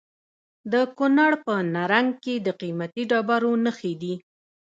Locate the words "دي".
4.01-4.13